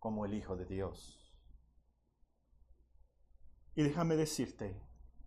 [0.00, 1.32] como el Hijo de Dios.
[3.76, 4.82] Y déjame decirte,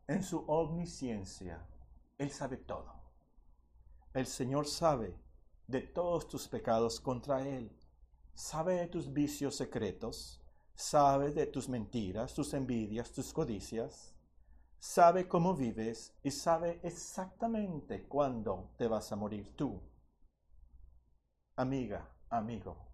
[0.06, 1.66] en su omnisciencia,
[2.18, 2.94] Él sabe todo.
[4.14, 5.18] El Señor sabe
[5.66, 7.72] de todos tus pecados contra Él,
[8.34, 10.42] sabe de tus vicios secretos,
[10.76, 14.13] sabe de tus mentiras, tus envidias, tus codicias,
[14.84, 19.82] sabe cómo vives y sabe exactamente cuándo te vas a morir tú.
[21.56, 22.90] Amiga, amigo,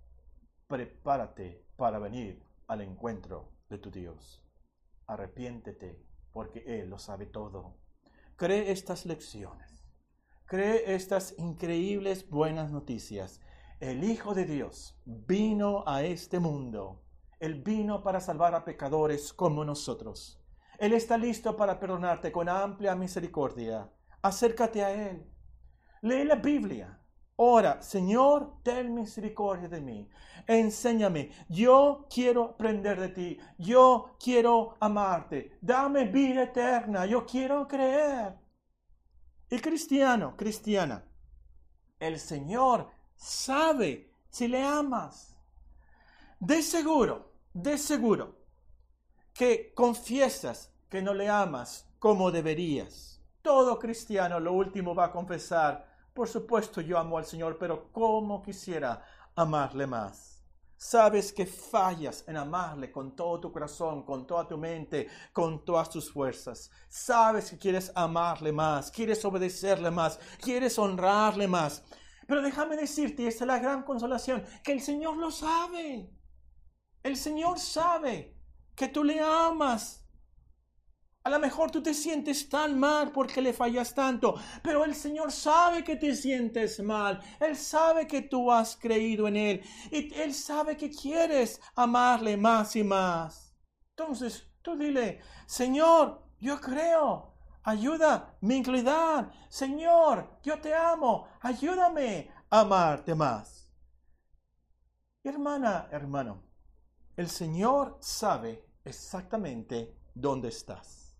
[0.67, 4.45] prepárate para venir al encuentro de tu Dios.
[5.07, 5.99] Arrepiéntete
[6.31, 7.79] porque Él lo sabe todo.
[8.35, 9.83] Cree estas lecciones.
[10.45, 13.41] Cree estas increíbles buenas noticias.
[13.79, 17.01] El Hijo de Dios vino a este mundo.
[17.39, 20.39] Él vino para salvar a pecadores como nosotros.
[20.79, 23.89] Él está listo para perdonarte con amplia misericordia.
[24.21, 25.29] Acércate a Él.
[26.01, 26.99] Lee la Biblia.
[27.35, 30.09] Ora, Señor, ten misericordia de mí.
[30.47, 31.31] Enséñame.
[31.49, 33.37] Yo quiero aprender de ti.
[33.57, 35.57] Yo quiero amarte.
[35.61, 37.05] Dame vida eterna.
[37.05, 38.35] Yo quiero creer.
[39.51, 41.03] Y cristiano, cristiana,
[41.99, 45.35] el Señor sabe si le amas.
[46.39, 48.38] De seguro, de seguro,
[49.39, 53.21] que confiesas que no le amas como deberías.
[53.41, 58.43] Todo cristiano lo último va a confesar, por supuesto yo amo al Señor, pero ¿cómo
[58.43, 59.01] quisiera
[59.37, 60.43] amarle más?
[60.75, 65.89] Sabes que fallas en amarle con todo tu corazón, con toda tu mente, con todas
[65.89, 66.69] tus fuerzas.
[66.89, 71.81] Sabes que quieres amarle más, quieres obedecerle más, quieres honrarle más.
[72.27, 76.11] Pero déjame decirte, esta es la gran consolación, que el Señor lo sabe.
[77.03, 78.37] El Señor sabe
[78.79, 80.05] que tú le amas.
[81.25, 85.33] A lo mejor tú te sientes tan mal porque le fallas tanto, pero el Señor
[85.33, 87.19] sabe que te sientes mal.
[87.41, 89.61] Él sabe que tú has creído en Él
[89.91, 93.53] y Él sabe que quieres amarle más y más.
[93.89, 99.29] Entonces tú dile, Señor, yo creo, ayuda mi inclinación.
[99.49, 103.69] Señor, yo te amo, ayúdame a amarte más.
[105.21, 106.43] Hermana, hermano,
[107.17, 111.15] el Señor sabe exactamente dónde estás.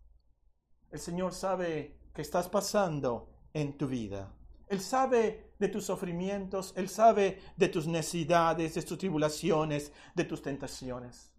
[0.91, 4.33] El Señor sabe qué estás pasando en tu vida.
[4.67, 10.41] Él sabe de tus sufrimientos, Él sabe de tus necesidades, de tus tribulaciones, de tus
[10.41, 11.33] tentaciones.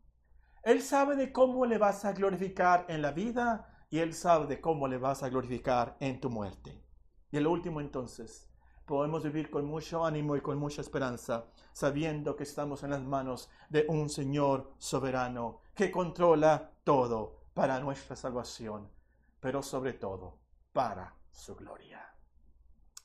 [0.62, 4.60] Él sabe de cómo le vas a glorificar en la vida y Él sabe de
[4.60, 6.84] cómo le vas a glorificar en tu muerte.
[7.30, 8.49] Y el último entonces,
[8.90, 13.48] podemos vivir con mucho ánimo y con mucha esperanza, sabiendo que estamos en las manos
[13.68, 18.90] de un Señor soberano que controla todo para nuestra salvación,
[19.38, 20.40] pero sobre todo
[20.72, 22.04] para su gloria.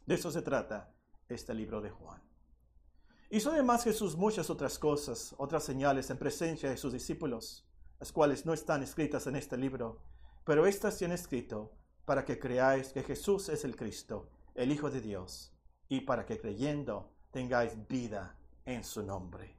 [0.08, 0.92] De eso se trata
[1.30, 2.20] este libro de Juan.
[3.30, 7.70] Hizo además Jesús muchas otras cosas, otras señales en presencia de sus discípulos,
[8.00, 10.02] las cuales no están escritas en este libro,
[10.46, 11.74] pero estas se han escrito
[12.06, 15.52] para que creáis que Jesús es el Cristo, el Hijo de Dios
[15.90, 19.58] y para que creyendo tengáis vida en su nombre.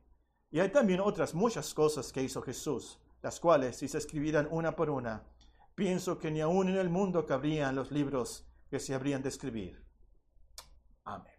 [0.51, 4.75] Y hay también otras muchas cosas que hizo Jesús, las cuales, si se escribieran una
[4.75, 5.25] por una,
[5.75, 9.85] pienso que ni aún en el mundo cabrían los libros que se habrían de escribir.
[11.05, 11.36] Amén.